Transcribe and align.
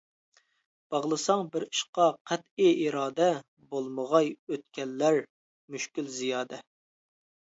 باغلىساڭ 0.93 1.43
بىر 1.55 1.65
ئىشقا 1.65 2.05
قەتئىي 2.31 2.71
ئىرادە، 2.85 3.27
بولمىغاي 3.75 4.31
ئۆتكەنلەر 4.55 5.19
مۈشكۈل 5.75 6.09
زىيادە. 6.17 6.63